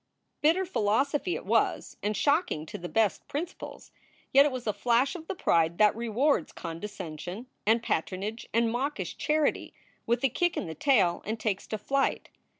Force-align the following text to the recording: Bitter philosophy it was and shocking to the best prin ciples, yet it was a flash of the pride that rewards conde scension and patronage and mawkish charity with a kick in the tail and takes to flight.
Bitter 0.41 0.65
philosophy 0.65 1.35
it 1.35 1.45
was 1.45 1.95
and 2.01 2.17
shocking 2.17 2.65
to 2.65 2.79
the 2.79 2.89
best 2.89 3.27
prin 3.27 3.45
ciples, 3.45 3.91
yet 4.33 4.47
it 4.47 4.51
was 4.51 4.65
a 4.65 4.73
flash 4.73 5.13
of 5.13 5.27
the 5.27 5.35
pride 5.35 5.77
that 5.77 5.95
rewards 5.95 6.51
conde 6.51 6.81
scension 6.81 7.45
and 7.67 7.83
patronage 7.83 8.49
and 8.51 8.71
mawkish 8.71 9.15
charity 9.15 9.75
with 10.07 10.23
a 10.23 10.29
kick 10.29 10.57
in 10.57 10.65
the 10.65 10.73
tail 10.73 11.21
and 11.23 11.39
takes 11.39 11.67
to 11.67 11.77
flight. 11.77 12.29